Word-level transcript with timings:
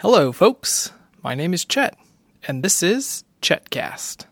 Hello, 0.00 0.32
folks. 0.32 0.92
My 1.22 1.34
name 1.34 1.52
is 1.52 1.66
Chet, 1.66 1.94
and 2.48 2.62
this 2.62 2.82
is 2.82 3.22
Chetcast. 3.42 4.24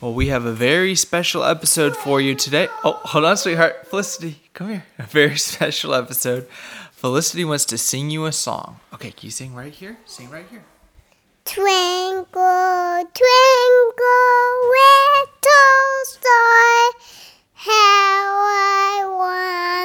Well, 0.00 0.14
we 0.14 0.28
have 0.28 0.46
a 0.46 0.52
very 0.52 0.94
special 0.94 1.44
episode 1.44 1.94
for 1.94 2.18
you 2.18 2.34
today. 2.34 2.68
Oh, 2.82 2.92
hold 3.04 3.26
on, 3.26 3.36
sweetheart. 3.36 3.86
Felicity, 3.88 4.40
come 4.54 4.70
here. 4.70 4.86
A 4.98 5.02
very 5.02 5.36
special 5.52 5.94
episode. 5.94 6.48
Felicity 6.98 7.44
wants 7.44 7.64
to 7.64 7.78
sing 7.78 8.10
you 8.10 8.26
a 8.26 8.32
song. 8.32 8.80
Okay, 8.92 9.12
can 9.12 9.26
you 9.26 9.30
sing 9.30 9.54
right 9.54 9.72
here? 9.72 9.98
Sing 10.04 10.28
right 10.30 10.46
here. 10.50 10.64
Twinkle, 11.44 13.04
twinkle, 13.14 14.50
little 14.74 16.02
star, 16.02 16.90
how 17.54 18.34
I 18.50 19.06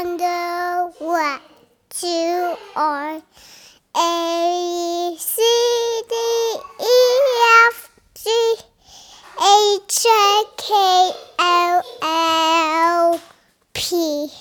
wonder 0.02 1.06
what 1.06 1.42
you 2.02 2.58
are. 2.76 3.22
A, 3.96 5.16
C, 5.20 6.02
D, 6.10 6.16
E, 6.82 6.98
F, 7.68 7.92
G, 8.16 8.56
H, 9.38 10.06
I, 10.10 10.46
K, 10.58 11.12
L, 11.38 11.84
L, 12.02 13.22
P, 13.76 14.32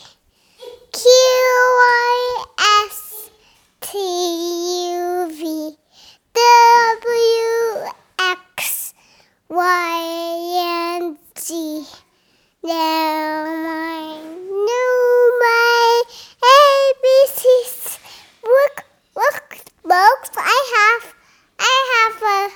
Now 12.65 13.45
I 13.45 14.23
know 14.23 15.31
my 15.41 16.03
ABCs. 16.45 17.99
Look, 18.45 18.85
look, 19.17 19.57
folks, 19.83 20.31
I 20.37 20.59
have, 20.77 21.15
I 21.59 21.77
have 21.93 22.23
a, 22.23 22.53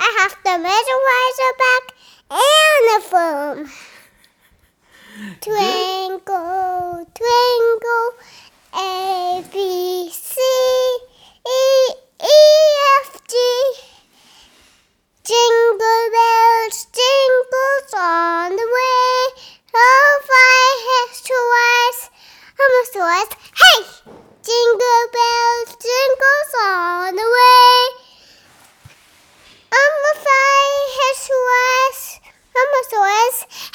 I 0.00 0.08
have 0.18 0.34
the 0.42 0.58
measurizer 0.66 1.52
back 1.62 1.84
and 2.32 2.82
the 2.90 3.00
phone. 3.08 3.70
Twinkle, 5.40 5.89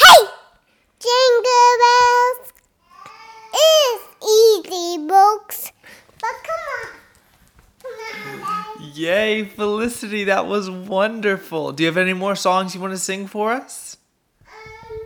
Hey! 0.05 0.27
Jingle 0.99 1.73
bells 1.83 2.53
is 3.53 4.01
easy, 4.23 5.07
folks. 5.07 5.71
But 6.21 6.35
come 6.43 6.63
on. 6.79 6.89
Come 7.81 8.41
on, 8.43 8.79
Daddy. 8.79 8.91
Yay, 8.99 9.45
Felicity, 9.45 10.23
that 10.25 10.47
was 10.47 10.69
wonderful. 10.69 11.71
Do 11.73 11.83
you 11.83 11.87
have 11.87 11.97
any 11.97 12.13
more 12.13 12.35
songs 12.35 12.73
you 12.75 12.81
want 12.81 12.93
to 12.93 12.97
sing 12.99 13.27
for 13.27 13.51
us? 13.51 13.97
Um, 14.47 14.99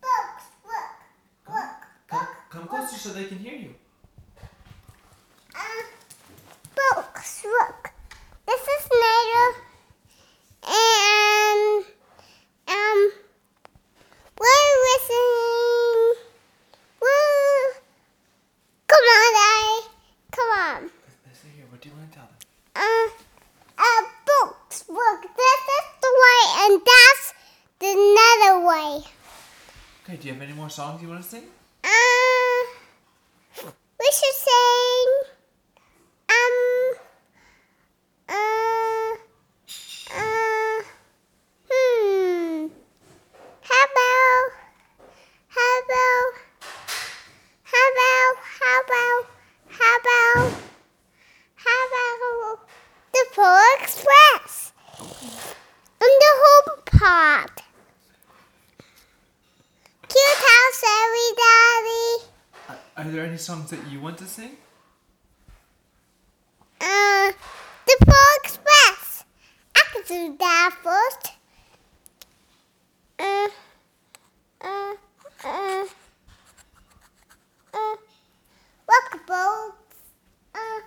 folks, 0.00 0.44
look, 0.66 1.54
look, 1.54 1.70
Come, 2.08 2.26
come 2.50 2.66
closer 2.68 2.96
so 2.96 3.10
they 3.10 3.24
can 3.24 3.38
hear 3.38 3.54
you. 3.56 3.74
um, 5.54 5.84
folks, 6.94 7.44
look. 7.44 7.90
This 8.46 8.60
is 8.62 8.88
Nato, 8.92 9.58
and 10.66 11.84
um, 12.68 13.12
we're 14.40 14.74
listening. 14.90 16.14
We're, 17.00 17.72
come 18.88 19.04
on, 19.04 19.32
Daddy, 19.38 19.88
come 20.32 20.50
on. 20.50 20.90
Listen 21.40 21.56
here, 21.56 21.66
what 21.70 21.80
do 21.80 21.88
you 21.88 21.94
want 21.96 22.12
to 22.12 22.18
tell 22.18 22.26
them? 22.26 22.36
Uh, 22.76 23.08
uh, 23.78 24.02
folks, 24.28 24.84
look. 24.90 25.22
This 25.22 25.62
is 25.78 25.86
the 26.02 26.12
way, 26.20 26.40
and 26.66 26.82
that's 26.84 27.32
the 27.78 27.96
other 28.28 28.66
way. 28.66 29.04
Okay, 30.04 30.16
do 30.18 30.28
you 30.28 30.34
have 30.34 30.42
any 30.42 30.52
more 30.52 30.68
songs 30.68 31.00
you 31.00 31.08
want 31.08 31.22
to 31.22 31.26
sing? 31.26 31.44
Uh, 31.82 32.60
we 33.64 34.10
should 34.12 34.36
sing. 34.36 35.08
Um. 36.28 36.94
Uh. 38.28 39.16
Uh. 40.12 40.82
Hmm. 41.70 42.66
How 43.62 43.84
about? 43.88 44.52
How 45.48 45.72
about? 45.80 46.32
How 47.64 47.86
about? 47.88 48.36
How 48.60 48.80
about? 48.82 49.24
How 49.70 49.96
about? 49.96 50.60
How 51.62 51.86
about 51.86 52.66
the 53.12 53.24
Polar 53.34 53.82
Express 53.82 54.72
and 54.98 56.14
the 56.24 56.32
Home 56.42 56.82
Pod? 56.86 57.50
Cute 60.08 60.42
house, 60.48 60.82
every 61.04 61.30
daddy. 61.36 62.08
Are, 63.00 63.04
there 63.04 63.24
any 63.24 63.38
songs 63.38 63.70
that 63.70 63.80
you 63.90 63.98
want 64.00 64.18
to 64.18 64.26
sing? 64.26 64.50
Uh, 66.80 67.32
the 67.86 67.96
Polar 68.04 68.36
Express. 68.44 69.24
I 69.74 69.82
can 69.92 70.02
do 70.06 70.36
that 70.38 70.76
first. 70.82 71.32
Uh, 73.18 73.48
uh, 74.60 74.94
uh, 75.44 75.86
uh, 77.72 77.96
boats. 79.26 79.96
Uh, 80.54 80.80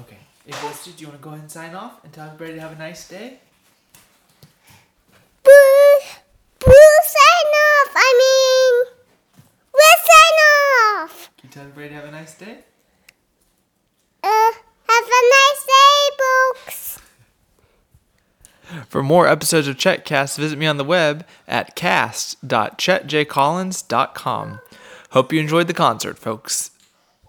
Okay. 0.00 0.18
Hey, 0.44 0.52
Felicity, 0.52 0.92
do 0.96 1.00
you 1.02 1.08
want 1.08 1.20
to 1.20 1.24
go 1.24 1.30
ahead 1.30 1.40
and 1.42 1.50
sign 1.50 1.74
off 1.74 2.02
and 2.04 2.12
tell 2.12 2.26
everybody 2.26 2.54
to 2.54 2.60
have 2.60 2.72
a 2.72 2.76
nice 2.78 3.08
day? 3.08 3.38
boo, 5.44 5.98
boo, 6.58 6.72
sign 7.04 7.50
off. 7.64 7.92
I 7.94 8.10
mean, 8.20 8.94
we'll 9.72 10.00
sign 10.10 10.36
off. 11.04 11.30
Can 11.36 11.48
you 11.48 11.52
tell 11.52 11.62
everybody 11.62 11.88
to 11.90 11.94
have 11.94 12.04
a 12.04 12.10
nice 12.40 12.48
day? 12.48 12.58
Uh, 14.22 14.52
have 14.88 15.04
a 15.04 15.22
nice 15.30 15.66
day, 15.66 16.10
folks. 16.18 16.98
For 18.88 19.02
more 19.02 19.28
episodes 19.28 19.68
of 19.68 19.76
Chetcast, 19.76 20.38
visit 20.38 20.58
me 20.58 20.64
on 20.66 20.78
the 20.78 20.84
web 20.84 21.26
at 21.46 21.76
cast.chetjcollins.com. 21.76 24.60
Hope 25.10 25.32
you 25.32 25.40
enjoyed 25.40 25.68
the 25.68 25.74
concert, 25.74 26.18
folks. 26.18 26.70